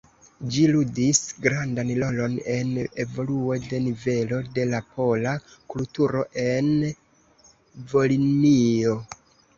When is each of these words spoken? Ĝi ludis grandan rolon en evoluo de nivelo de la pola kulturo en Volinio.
Ĝi 0.53 0.61
ludis 0.69 1.19
grandan 1.45 1.91
rolon 2.03 2.37
en 2.53 2.71
evoluo 3.03 3.59
de 3.67 3.81
nivelo 3.89 4.39
de 4.57 4.65
la 4.71 4.79
pola 4.95 5.35
kulturo 5.75 6.25
en 6.47 6.73
Volinio. 7.93 8.97